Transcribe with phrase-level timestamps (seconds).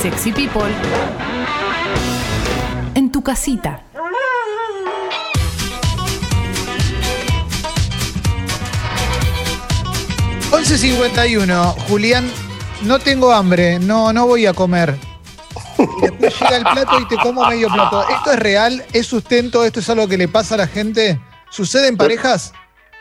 [0.00, 0.62] Sexy People
[2.94, 3.84] en tu casita.
[10.52, 11.74] ...11.51...
[11.88, 12.30] Julián,
[12.84, 14.96] no tengo hambre, no, no voy a comer.
[15.78, 18.02] Y después llega el plato y te como medio plato.
[18.08, 18.84] ¿Esto es real?
[18.94, 19.66] ¿Es sustento?
[19.66, 21.20] ¿Esto es algo que le pasa a la gente?
[21.50, 22.54] ¿Sucede en parejas?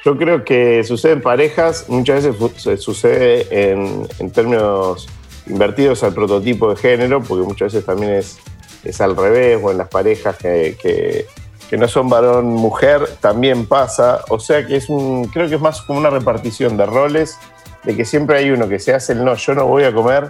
[0.03, 5.07] Yo creo que sucede en parejas, muchas veces sucede en, en términos
[5.49, 8.37] invertidos al prototipo de género, porque muchas veces también es,
[8.83, 11.25] es al revés, o en las parejas que, que-
[11.69, 14.21] que no son varón-mujer, también pasa.
[14.29, 17.37] O sea que es un, creo que es más como una repartición de roles,
[17.83, 20.29] de que siempre hay uno que se hace el no, yo no voy a comer,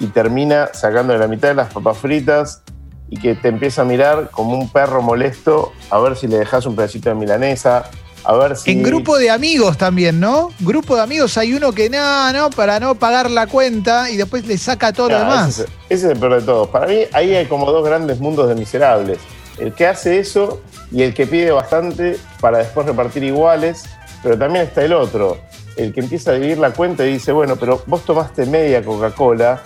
[0.00, 2.62] y termina sacando la mitad de las papas fritas
[3.08, 6.66] y que te empieza a mirar como un perro molesto a ver si le dejas
[6.66, 7.88] un pedacito de milanesa,
[8.24, 8.70] a ver si...
[8.72, 10.50] En grupo de amigos también, ¿no?
[10.60, 14.46] Grupo de amigos hay uno que no, no, para no pagar la cuenta y después
[14.46, 15.48] le saca todo lo demás.
[15.48, 16.68] Ese, es- ese es el peor de todos.
[16.68, 19.18] Para mí, ahí hay como dos grandes mundos de miserables.
[19.58, 20.60] El que hace eso
[20.92, 23.84] y el que pide bastante para después repartir iguales,
[24.22, 25.38] pero también está el otro,
[25.76, 29.62] el que empieza a dividir la cuenta y dice, bueno, pero vos tomaste media Coca-Cola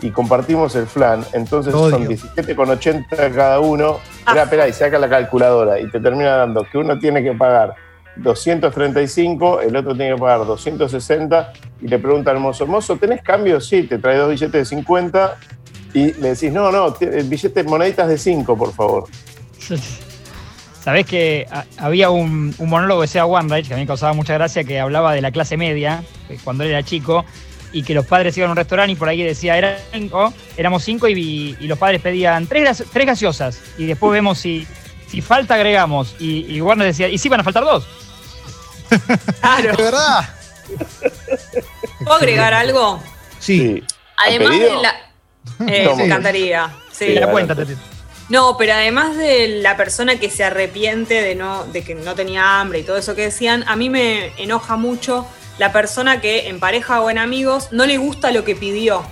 [0.00, 1.90] y compartimos el flan, entonces Odio.
[1.96, 3.98] son 17,80 cada uno.
[4.18, 7.74] Espera, espera, y saca la calculadora y te termina dando que uno tiene que pagar
[8.18, 11.52] 235, el otro tiene que pagar 260
[11.82, 13.60] y le pregunta al mozo, mozo, ¿tenés cambio?
[13.60, 15.36] Sí, te trae dos billetes de 50
[15.94, 19.04] y le decís, no, no, t- el billete moneditas de 5, por favor.
[20.82, 24.64] Sabés que a- había un, monólogo de Sea que a mí me causaba mucha gracia
[24.64, 27.24] que hablaba de la clase media, eh, cuando él era chico,
[27.72, 30.82] y que los padres iban a un restaurante y por ahí decía, eran cinco, éramos
[30.84, 34.66] cinco y, los padres pedían tres, tres gaseosas y después vemos si,
[35.08, 36.16] si falta agregamos.
[36.18, 37.86] Y, y Warner decía, y sí van a faltar dos.
[39.40, 39.76] Claro.
[39.76, 40.28] ¿De verdad?
[41.98, 43.02] ¿Puedo agregar algo?
[43.38, 43.82] Sí.
[44.16, 44.94] ¿Al Además de la.
[45.66, 46.70] Eh, me encantaría.
[46.92, 47.14] Sí.
[47.14, 47.56] La cuenta.
[48.28, 52.60] No, pero además de la persona que se arrepiente de no, de que no tenía
[52.60, 56.60] hambre y todo eso que decían, a mí me enoja mucho la persona que en
[56.60, 59.02] pareja o en amigos no le gusta lo que pidió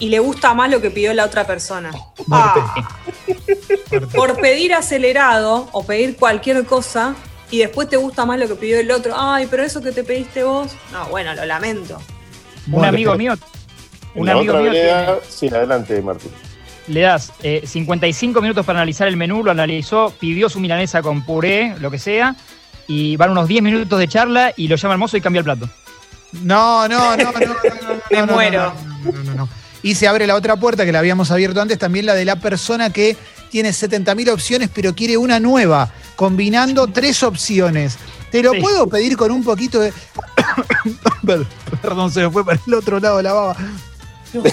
[0.00, 1.92] y le gusta más lo que pidió la otra persona.
[2.30, 2.74] Ah.
[4.14, 7.14] Por pedir acelerado o pedir cualquier cosa
[7.50, 9.14] y después te gusta más lo que pidió el otro.
[9.16, 10.72] Ay, pero eso que te pediste vos.
[10.92, 12.00] No, bueno, lo lamento.
[12.70, 13.34] Un amigo mío,
[14.14, 16.30] un la amigo otra mío vereda, tiene- sí, adelante, Martín.
[16.88, 21.24] le das eh, 55 minutos para analizar el menú, lo analizó, pidió su milanesa con
[21.24, 22.34] puré, lo que sea,
[22.86, 25.44] y van unos 10 minutos de charla y lo llama el mozo y cambia el
[25.44, 25.68] plato.
[26.42, 27.54] No, no, no, no, no,
[28.10, 28.72] Me no, muero.
[29.04, 29.48] No, no, no, no.
[29.82, 32.36] Y se abre la otra puerta que la habíamos abierto antes, también la de la
[32.36, 33.16] persona que
[33.50, 37.96] tiene 70.000 opciones, pero quiere una nueva, combinando tres opciones.
[38.30, 38.60] Te lo Sí.
[38.60, 39.92] puedo pedir con un poquito de.
[41.82, 43.56] Perdón, se me fue para el otro lado de la baba.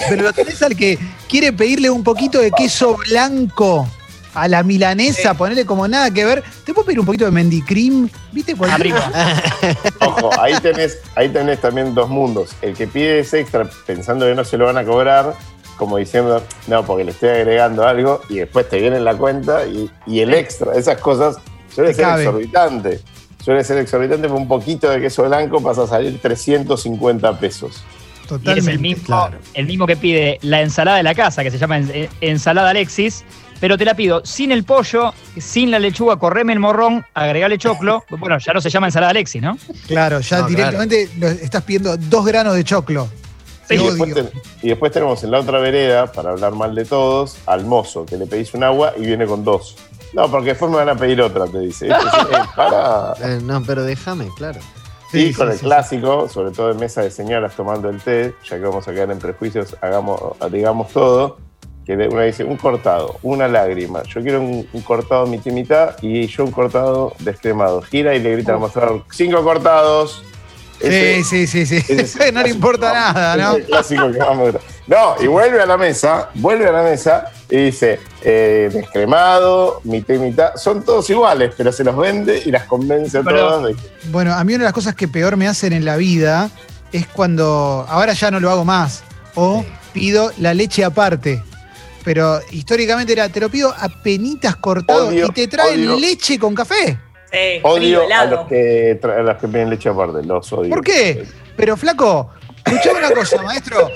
[0.08, 3.88] Pero lo tenés al que quiere pedirle un poquito de queso blanco
[4.34, 5.36] a la milanesa, Sí.
[5.36, 6.42] ponerle como nada que ver.
[6.64, 8.08] ¿Te puedo pedir un poquito de mendicrim?
[8.30, 8.54] ¿Viste?
[8.70, 9.10] Arriba.
[10.00, 12.50] Ojo, ahí tenés, ahí tenés también dos mundos.
[12.62, 15.34] El que pide ese extra pensando que no se lo van a cobrar,
[15.76, 19.90] como diciendo, no, porque le estoy agregando algo, y después te viene la cuenta y,
[20.06, 21.36] y el extra, esas cosas,
[21.74, 22.22] suele Te ser cabe.
[22.24, 23.00] exorbitante.
[23.44, 27.82] Suele ser exorbitante, pero un poquito de queso blanco pasa a salir 350 pesos.
[27.82, 28.70] Y es Totalmente.
[28.70, 29.38] el mismo, claro.
[29.54, 33.24] el mismo que pide la ensalada de la casa, que se llama eh, ensalada Alexis,
[33.60, 38.04] pero te la pido sin el pollo, sin la lechuga, correme el morrón, agregale choclo.
[38.10, 39.58] Bueno, ya no se llama ensalada Alexis, ¿no?
[39.88, 41.08] Claro, ya No, directamente
[41.42, 43.08] estás pidiendo dos granos de choclo.
[43.68, 44.30] Sí, Y después, ten-
[44.62, 48.16] y después tenemos en la otra vereda, para hablar mal de todos, al mozo, que
[48.16, 49.76] le pedís un agua y viene con dos.
[50.12, 51.88] No, porque después me van a pedir otra, te dice.
[51.88, 53.14] Este eh, pará.
[53.22, 54.60] Eh, no, pero déjame, claro.
[55.10, 58.00] Sí, y con sí, el sí, clásico, sobre todo en mesa de señoras tomando el
[58.00, 60.18] té, ya que vamos a quedar en prejuicios, hagamos,
[60.50, 61.36] digamos todo,
[61.84, 65.96] que uno dice un cortado, una lágrima, yo quiero un, un cortado mitad y mitad
[66.00, 67.82] y yo un cortado descremado.
[67.82, 70.22] Gira y le grita al mostrador, cinco cortados.
[70.80, 71.92] Ese- Sí, sí, sí, sí.
[71.92, 73.64] ese no le importa nada, ¿no?
[73.66, 74.60] clásico que gusta.
[74.86, 80.14] No, y vuelve a la mesa, vuelve a la mesa y dice, eh, descremado, mitad
[80.14, 83.64] y mitad, son todos iguales, pero se los vende y las convence a Pero- todas
[83.64, 85.96] de que Bueno, a mí una de las cosas que peor me hacen en la
[85.96, 86.50] vida
[86.92, 89.04] es cuando, ahora ya no lo hago más,
[89.34, 91.42] o pido la leche aparte.
[92.04, 95.98] Pero históricamente era, te lo pido a penitas cortado Odio, y te traen odio.
[96.00, 96.98] leche con café.
[97.30, 98.36] Sí, frío, Odio a helado.
[98.36, 100.70] los que a los que piden leche aparte, los odio.
[100.70, 101.24] ¿Por qué?
[101.56, 102.30] Pero flaco,
[102.64, 103.90] escuchame una cosa, maestro.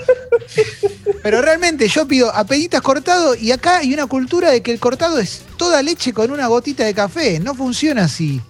[1.23, 4.79] Pero realmente yo pido a penitas cortado y acá hay una cultura de que el
[4.79, 7.39] cortado es toda leche con una gotita de café.
[7.39, 8.41] No funciona así.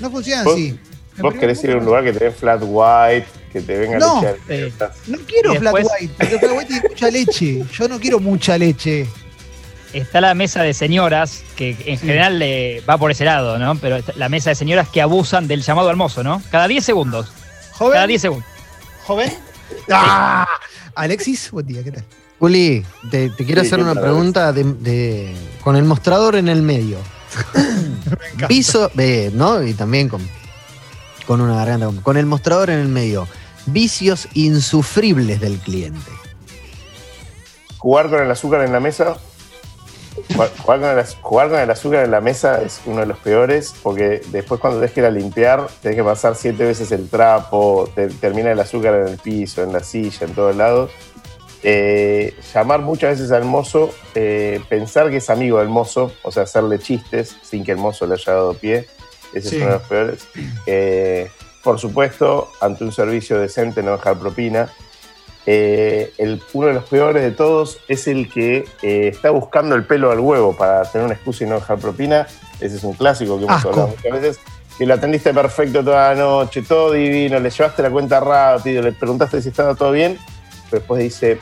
[0.00, 0.78] No funciona ¿Vos- así.
[1.18, 4.36] Vos querés ir a un lugar que tenés flat white, que te venga No, leche.
[4.50, 4.72] eh,
[5.06, 7.64] No quiero flat white, porque flat white tiene mucha leche.
[7.72, 9.06] Yo no quiero mucha leche.
[9.94, 13.76] Está la mesa de señoras, que en general le va por ese lado, ¿no?
[13.76, 16.42] Pero la mesa de señoras que abusan del llamado al mozo, ¿no?
[16.50, 17.28] Cada 10 segundos.
[17.78, 18.46] Cada Joven, 10 segundos.
[19.06, 19.32] joven.
[19.90, 20.46] ¡Ah!
[20.94, 22.04] Alexis, buen día, ¿qué tal?
[22.38, 26.48] Juli, te, te quiero Sí, hacer ¿qué una pregunta de, de- con el mostrador en
[26.48, 26.98] el medio.
[28.48, 29.62] Viso, eh, ¿no?
[29.62, 30.26] Y también con,
[31.26, 31.86] con una garganta.
[31.86, 33.26] Con, con el mostrador en el medio.
[33.66, 36.10] Vicios insufribles del cliente.
[37.78, 39.16] Jugar con el azúcar en la mesa.
[40.36, 43.18] Jugar, con el, az- jugar con el azúcar en la mesa es uno de los
[43.18, 47.08] peores porque después cuando tenés que ir a limpiar tenés que pasar siete veces el
[47.08, 50.90] trapo, te- termina el azúcar en el piso, en la silla, en todos lados.
[51.62, 56.44] Eh, llamar muchas veces al mozo, eh, pensar que es amigo del mozo, o sea,
[56.44, 58.86] hacerle chistes sin que el mozo le haya dado pie,
[59.32, 59.56] ese Sí.
[59.56, 60.28] es uno de los peores.
[60.66, 61.28] Eh,
[61.64, 64.68] por supuesto, ante un servicio decente no dejar propina.
[65.48, 69.84] Eh, el, uno de los peores de todos es el que eh, está buscando el
[69.84, 72.26] pelo al huevo para tener una excusa y no dejar propina.
[72.60, 73.68] Ese es un clásico que hemos Asco.
[73.70, 74.40] hablado muchas veces.
[74.76, 78.92] Que lo atendiste perfecto toda la noche, todo divino, le llevaste la cuenta rápido, le
[78.92, 80.18] preguntaste si estaba todo bien,
[80.68, 81.38] pero después dice,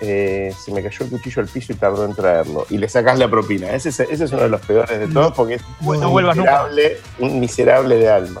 [0.00, 2.66] eh, se me cayó el cuchillo al piso y tardó en traerlo.
[2.70, 3.70] Y le sacás la propina.
[3.70, 6.32] Ese es, ese es uno de los peores de todos porque es No un nunca.
[6.34, 8.40] miserable, un miserable de alma.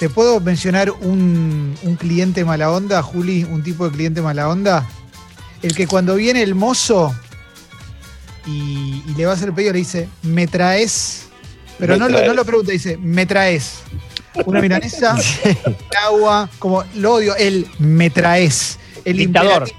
[0.00, 3.44] ¿Te puedo mencionar un, un cliente mala onda, Juli?
[3.44, 4.88] Un tipo de cliente mala onda.
[5.62, 7.14] El que cuando viene el mozo
[8.46, 11.26] y, y le va a hacer el pedido le dice, me traes.
[11.78, 12.28] Pero Me no, lo- traes.
[12.28, 13.74] no lo pregunta, dice, me traes.
[14.46, 15.16] Una milanesa,
[16.06, 18.78] agua, como lo odio, el me traes.
[19.04, 19.70] El Dictador.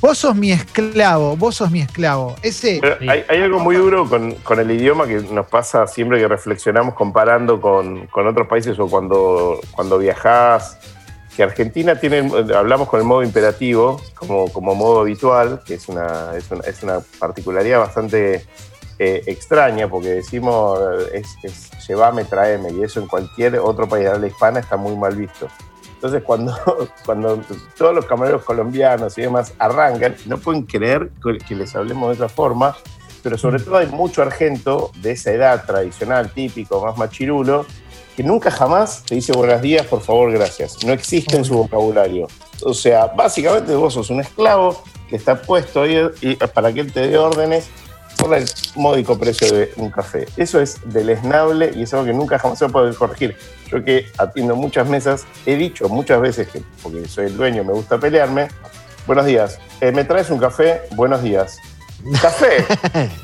[0.00, 2.34] Vos sos mi esclavo, vos sos mi esclavo.
[2.42, 3.08] Ese, Sí.
[3.08, 6.94] hay, hay algo muy duro con, con el idioma que nos pasa siempre que reflexionamos
[6.94, 10.78] comparando con, con otros países o cuando, cuando viajás.
[11.36, 16.34] Que Argentina tiene, hablamos con el modo imperativo como, como modo habitual, que es una,
[16.36, 18.46] es una, es una particularidad bastante
[18.98, 20.78] eh, extraña, porque decimos
[21.12, 24.76] eh, es, es llevame, traeme, y eso en cualquier otro país de habla hispana está
[24.76, 25.48] muy mal visto.
[26.00, 26.56] Entonces, cuando,
[27.04, 27.42] cuando
[27.76, 31.10] todos los camareros colombianos y demás arrancan, no pueden creer
[31.46, 32.74] que- les hablemos de esa forma,
[33.22, 37.66] pero sobre todo hay mucho argento de esa edad tradicional, típico, más machirulo,
[38.16, 40.82] que nunca jamás te dice buenos días, por favor, gracias.
[40.86, 42.28] No existe en su vocabulario.
[42.64, 45.98] O sea, básicamente vos sos un esclavo que está puesto ahí
[46.54, 47.68] para que él te dé órdenes
[48.20, 48.44] por el
[48.76, 50.26] módico precio de un café.
[50.36, 53.36] Eso es deleznable y es algo que nunca jamás se va a poder corregir.
[53.68, 57.72] Yo que atiendo muchas mesas, he dicho muchas veces que, porque soy el dueño, me
[57.72, 58.48] gusta pelearme,
[59.06, 60.82] buenos días, Eh, ¿me traes un café?
[60.92, 61.58] Buenos días.
[62.22, 62.64] ¿Café?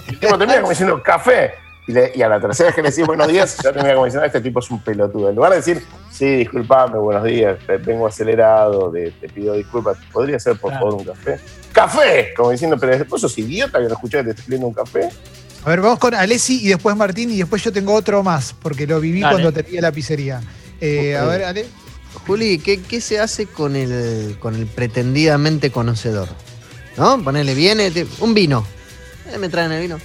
[0.09, 1.55] El tipo termina como diciendo, café.
[1.89, 4.07] Y, le- y a la tercera vez que le decís buenos días, ya termina como
[4.07, 5.29] diciendo, este tipo es un pelotudo.
[5.31, 10.39] En lugar de decir, sí, disculpame, buenos días, te- vengo acelerado, te pido disculpas, ¿podría
[10.41, 10.87] ser por Claro.
[10.91, 11.39] favor un café?
[11.73, 12.35] ¡Café!
[12.37, 15.09] Como diciendo, pero vos sos idiota que no escuchás que te estoy pidiendo un café.
[15.65, 18.87] A ver, vamos con Alessi y después Martín y después yo tengo otro más, porque
[18.87, 19.35] lo viví Dale.
[19.35, 20.41] cuando tenía la pizzería.
[20.81, 21.67] Eh, A ver, Ale.
[22.27, 26.29] Juli, ¿qué, qué se hace con el, con el pretendidamente conocedor?
[26.97, 27.23] ¿No?
[27.23, 28.67] Ponele, viene, te- un vino.
[29.33, 29.99] Eh, me traen el vino.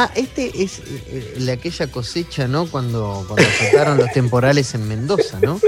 [0.00, 2.68] Ah, este es eh, el de aquella cosecha, ¿no?
[2.70, 5.58] Cuando, cuando los temporales en Mendoza, ¿no?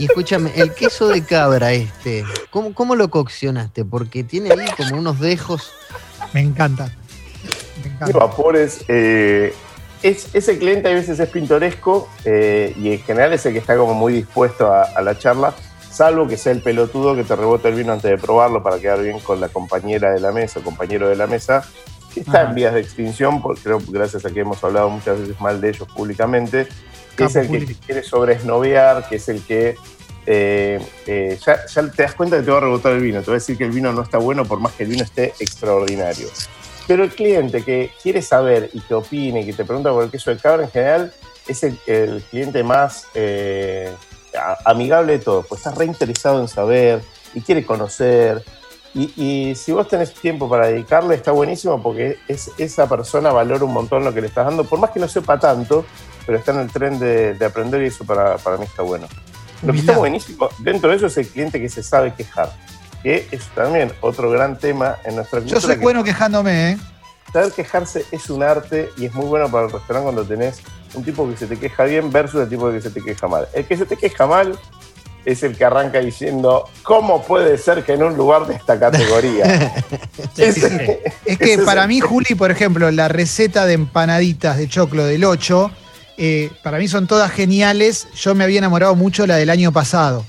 [0.00, 3.84] Y escúchame, el queso de cabra este, ¿cómo, cómo lo coccionaste?
[3.84, 5.70] Porque tiene ahí como unos dejos.
[6.32, 6.86] Me encanta.
[7.76, 8.18] Me de encanta.
[8.18, 8.84] vapores.
[8.88, 9.54] eh,
[10.02, 13.76] es, ese cliente a veces es pintoresco eh, y en general es el que está
[13.76, 15.54] como muy dispuesto a, a la charla,
[15.88, 19.00] salvo que sea el pelotudo que te rebota el vino antes de probarlo para quedar
[19.04, 21.64] bien con la compañera de la mesa, compañero de la mesa,
[22.18, 22.50] que está Ajá.
[22.50, 25.60] en vías de extinción, porque creo que gracias a que hemos hablado muchas veces mal
[25.60, 26.68] de ellos públicamente,
[27.16, 29.76] que es el que quiere sobresnovear, que es el que
[30.26, 33.26] eh, eh, ya, ya te das cuenta que te va a rebotar el vino, te
[33.30, 35.32] va a decir que el vino no está bueno por más que el vino esté
[35.40, 36.28] extraordinario.
[36.86, 40.10] Pero el cliente que quiere saber y que opine y que te pregunta por el
[40.10, 41.12] queso de cabra en general
[41.46, 43.92] es el, el cliente más eh,
[44.64, 47.00] amigable de todos, pues está reinteresado en saber
[47.34, 48.44] y quiere conocer.
[48.94, 53.64] Y, y si vos tenés tiempo para dedicarle, está buenísimo porque es, esa persona valora
[53.64, 55.84] un montón lo que le estás dando, por más que no sepa tanto,
[56.26, 59.06] pero está en el tren de, de aprender y eso para, para mí está bueno.
[59.62, 62.52] Lo que está buenísimo dentro de eso es el cliente que se sabe quejar,
[63.02, 65.60] que es también otro gran tema en nuestra cultura.
[65.60, 66.78] Yo soy que bueno quejándome, ¿eh?
[67.32, 70.62] Saber quejarse es un arte y es muy bueno para el restaurante cuando tenés
[70.94, 73.48] un tipo que se te queja bien versus el tipo que se te queja mal.
[73.52, 74.58] El que se te queja mal
[75.24, 79.74] es el que arranca diciendo, ¿cómo puede ser que en un lugar de esta categoría?
[80.34, 80.98] Sí, sí, sí.
[81.24, 85.24] Es que es para mí, Juli, por ejemplo, la receta de empanaditas de choclo del
[85.24, 85.70] 8,
[86.16, 88.06] eh, para mí son todas geniales.
[88.14, 90.24] Yo me había enamorado mucho la del año pasado.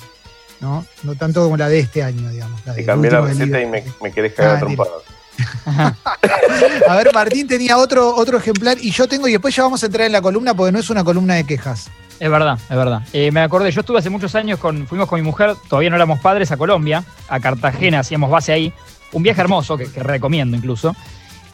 [0.62, 0.86] ¿no?
[1.03, 2.60] No tanto como la de este año, digamos.
[2.65, 4.86] La Te del cambié la receta y me, querés cagar Ah.
[5.65, 9.86] A ver, Martín tenía otro, otro ejemplar y yo tengo, y después ya vamos a
[9.86, 11.89] entrar en la columna porque no es una columna de quejas.
[12.19, 13.01] Es verdad, es verdad.
[13.13, 15.96] Eh, me acordé, yo estuve hace muchos años con, fuimos con mi mujer, todavía no
[15.96, 18.74] éramos padres, a Colombia, a Cartagena, hacíamos base ahí.
[19.12, 20.96] Un viaje hermoso, que, recomiendo incluso.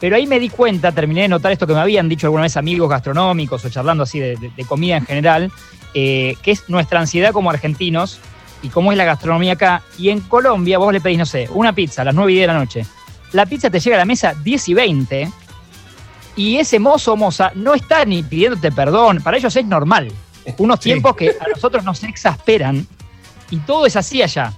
[0.00, 2.56] Pero ahí me di cuenta, terminé de notar esto que me habían dicho alguna vez
[2.56, 5.50] amigos gastronómicos o charlando así de comida en general,
[5.98, 8.20] eh, que es nuestra ansiedad como argentinos
[8.60, 9.82] y cómo es la gastronomía acá.
[9.96, 12.42] Y en Colombia vos le pedís, no sé, una pizza a las 9 y 10
[12.42, 12.86] de la noche.
[13.32, 15.30] La pizza te llega a la mesa 10 y 20
[16.36, 20.10] y ese mozo o moza no está ni pidiéndote perdón, para ellos es normal.
[20.58, 20.90] Unos Sí.
[20.90, 22.86] tiempos que a nosotros nos exasperan
[23.50, 24.52] y todo es así allá.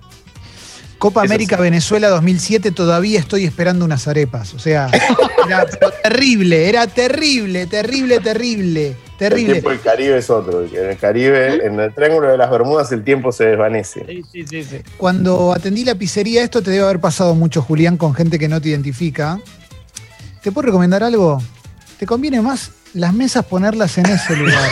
[0.98, 4.52] Copa Eso América Venezuela 2007 todavía estoy esperando unas arepas.
[4.54, 4.90] O sea,
[5.46, 5.64] era
[6.02, 9.52] terrible, era terrible, terrible, terrible, El terrible.
[9.54, 10.62] tiempo del Caribe es otro.
[10.64, 14.04] En el Caribe, en el Triángulo de las Bermudas, el tiempo se desvanece.
[14.06, 14.76] Sí, sí, sí, sí.
[14.96, 18.60] Cuando atendí la pizzería, esto te debe haber pasado mucho, Julián, con gente que no
[18.60, 19.40] te identifica.
[20.40, 21.42] ¿Te puedo recomendar algo?
[21.98, 24.70] Te conviene más las mesas ponerlas en ese lugar.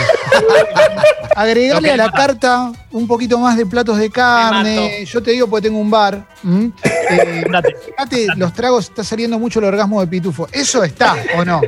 [1.35, 5.05] Agregarle a la carta un poquito más de platos de carne.
[5.05, 6.25] Yo te digo porque tengo un bar.
[6.43, 6.71] ¿m?
[7.09, 7.73] Eh, Andate.
[7.85, 10.45] fíjate, los tragos, está saliendo mucho el orgasmo de pitufo.
[10.51, 11.61] ¿Eso está o no?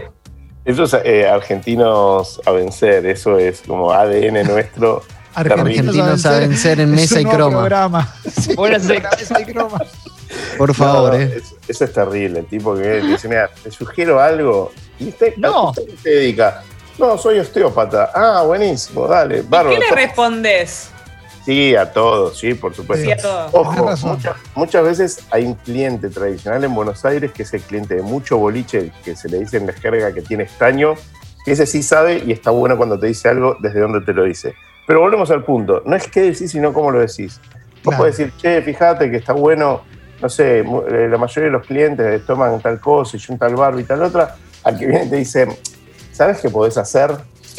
[0.66, 5.04] Esos eh, argentinos a vencer, eso es como ADN nuestro.
[5.34, 7.60] Argentinos a vencer en Es mesa y croma.
[7.60, 8.16] programa.
[8.42, 9.82] Sí, Buenas la mesa y croma.
[10.58, 11.34] Por favor, No, no, ¿eh?
[11.38, 12.40] eso, eso es terrible.
[12.40, 14.72] El tipo que dice, mira, te sugiero algo.
[15.00, 15.70] ¿Y usted, No.
[15.70, 16.64] ¿a usted dedica?
[16.98, 18.12] No, soy osteópata.
[18.14, 19.76] Ah, buenísimo, dale, bárbaro.
[19.80, 20.90] ¿Qué le respondes?
[21.50, 23.04] Sí, a todos, sí, por supuesto.
[23.04, 23.46] Sí, a todo.
[23.50, 24.12] Tenés Ojo, razón.
[24.12, 28.04] muchas, muchas veces hay un cliente tradicional en Buenos Aires que es el cliente de
[28.04, 30.94] mucho boliche, que se le dice en la jerga que tiene estaño,
[31.44, 34.26] que ese sí sabe y está bueno cuando te dice algo desde dónde te lo
[34.26, 34.54] dice.
[34.86, 37.40] Pero volvemos al punto, no es qué decís, sino cómo lo decís.
[37.42, 37.98] Vos Claro.
[37.98, 39.82] podés decir, che, fíjate que está bueno,
[40.22, 43.82] no sé, eh, la mayoría de los clientes toman tal cosa y un tal barba
[43.82, 45.48] y tal otra, al que viene y te dice,
[46.12, 47.10] ¿sabes qué podés hacer?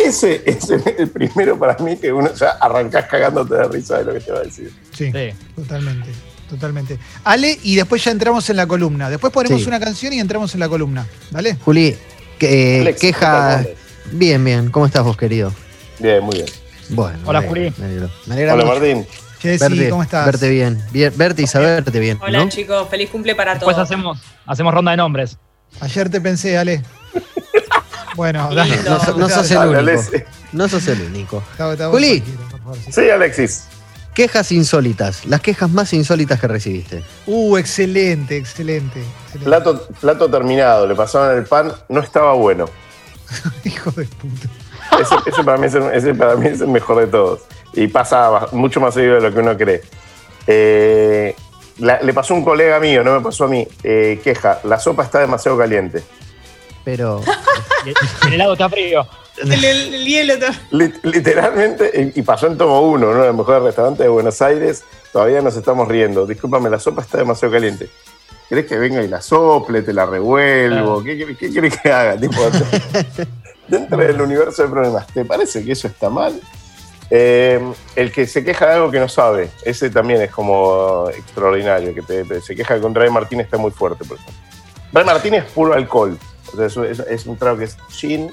[0.05, 4.13] Ese es el- primero para mí que uno ya arrancás cagándote de risa de lo
[4.15, 4.73] que te va a decir.
[4.97, 5.31] Sí, Sí.
[5.57, 6.09] totalmente.
[6.49, 6.99] Totalmente.
[7.23, 9.09] Ale, y después ya entramos en la columna.
[9.09, 9.69] Después ponemos Sí.
[9.69, 11.07] una canción y entramos en la columna.
[11.31, 11.57] ¿Vale?
[11.65, 11.97] Juli,
[12.39, 13.65] que, eh, Alex, queja.
[14.13, 14.71] Bien, bien.
[14.71, 15.53] ¿Cómo estás vos, querido?
[16.01, 16.47] Bien, muy bien.
[16.89, 17.19] Bueno.
[17.25, 17.73] Hola, me Juli.
[17.79, 18.11] Me alegro.
[18.27, 19.07] Me Hola, Martín.
[19.41, 20.27] Jessy, verte, ¿cómo estás?
[20.27, 20.83] verte bien.
[20.91, 21.13] bien.
[21.17, 22.19] Verte y saberte bien.
[22.21, 22.49] Hola ¿no?
[22.49, 23.87] chicos, feliz cumple para Después todos.
[23.89, 25.39] hacemos, hacemos ronda de nombres.
[25.81, 26.83] Ayer te pensé, Ale.
[28.21, 28.77] Bueno, dale.
[28.83, 30.03] No, so- no sos el único.
[30.53, 31.43] No sos el único.
[31.91, 32.21] Juli.
[32.21, 33.09] tranquilo, por favor, sí.
[33.09, 33.65] Alexis.
[34.15, 35.25] Quejas insólitas.
[35.25, 37.03] Las quejas más insólitas que recibiste.
[37.27, 39.01] Uh, excelente, excelente.
[39.01, 39.45] excelente.
[39.47, 42.67] Plato, plato terminado, le pasaron el pan, no estaba bueno.
[43.65, 44.49] Hijo de puta.
[45.01, 47.41] Ese, ese para mí es el, ese para mí es el mejor de todos.
[47.73, 49.81] Y pasa mucho más seguido de lo que uno cree.
[50.47, 51.35] Eh,
[51.79, 53.67] la- le pasó a un colega mío, no me pasó a mí.
[53.83, 56.03] Eh, queja, la sopa está demasiado caliente.
[56.85, 57.21] Pero.
[58.27, 59.07] El helado está frío.
[59.39, 60.35] El, el- el hielo
[61.03, 64.85] literalmente, y pasó en Tomo Uno, uno de los mejores restaurantes de Buenos Aires.
[65.13, 66.27] Todavía nos estamos riendo.
[66.27, 67.89] Discúlpame, la sopa está demasiado caliente.
[68.51, 71.03] ¿Querés que venga y la sople, te la revuelvo?
[71.03, 72.19] ¿Qué, qué, qué querés que haga?
[72.19, 72.37] Tipo,
[73.69, 76.39] dentro del universo de problemas, ¿te parece que eso está mal?
[77.11, 77.61] Eh,
[77.97, 81.95] el que se queja de algo que no sabe, ese también es como extraordinario.
[81.95, 84.35] Que te- te- se queja con Ray Martínez está muy fuerte, por ejemplo.
[84.93, 86.19] Ray Martínez es puro alcohol.
[86.53, 88.31] O sea, es, es- es un trago que es gin.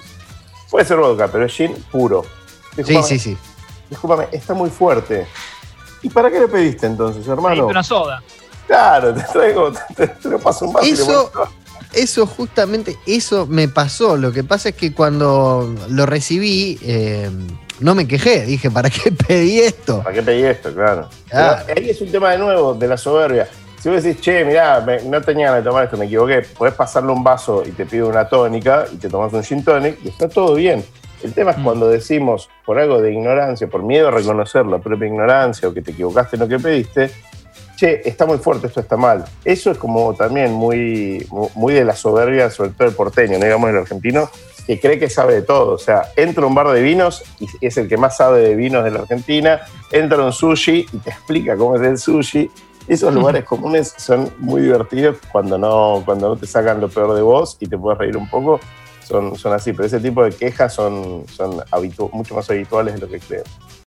[0.69, 2.23] Puede ser vodka, pero es gin puro.
[2.23, 3.37] Sí, Discúlpame, sí, sí.
[3.89, 5.25] Discúlpame, está muy fuerte.
[6.03, 7.49] ¿Y para qué le pediste entonces, hermano?
[7.55, 8.23] Pediste una soda.
[8.67, 11.31] Claro, te traigo, te, te lo paso un vaso Eso-
[11.93, 14.17] Eso justamente, eso me pasó.
[14.17, 17.31] Lo que pasa es que cuando lo recibí, eh,
[17.79, 18.45] no me quejé.
[18.45, 20.03] Dije, ¿para qué pedí esto?
[20.03, 20.73] ¿Para qué pedí esto?
[20.73, 21.07] Claro.
[21.29, 21.63] Claro.
[21.65, 23.47] Pero ahí es un tema de nuevo, de la soberbia.
[23.87, 26.73] Si vos decís, che, mirá, me- no tenía ganas de tomar esto, me equivoqué, podés
[26.73, 30.09] pasarle un vaso y te pido una tónica y te tomas un gin tonic y
[30.09, 30.83] está todo bien.
[31.23, 31.63] El tema es Mm.
[31.63, 35.81] cuando decimos, por algo de ignorancia, por miedo a reconocer la propia ignorancia o que
[35.81, 37.11] te equivocaste en lo que pediste,
[37.77, 39.23] che, está muy fuerte, esto está mal.
[39.45, 41.25] Eso es como también muy,
[41.55, 44.29] muy de la soberbia, sobre todo el porteño, no digamos el argentino,
[44.65, 45.75] que cree que sabe de todo.
[45.75, 48.53] O sea, entra a un bar de vinos y es el que más sabe de
[48.53, 49.61] vinos de la Argentina,
[49.93, 52.51] entra a un sushi y te explica cómo es el sushi.
[52.87, 57.21] Esos lugares comunes son muy divertidos cuando no, cuando no te sacan lo peor de
[57.21, 58.59] vos y te puedes reír un poco.
[59.03, 61.63] Son, son así, pero ese tipo de quejas son, son
[62.11, 63.43] mucho más habituales de lo que creo.